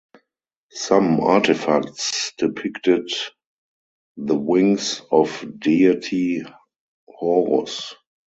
Some 0.71 1.19
artefacts 1.19 2.35
depicted 2.37 3.11
the 4.17 4.33
wings 4.35 4.99
of 5.11 5.45
deity 5.59 6.41
Horus. 7.07 7.93